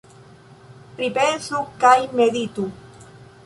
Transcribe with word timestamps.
Pripensu 1.01 1.61
kaj 1.85 1.95
meditu. 2.23 2.69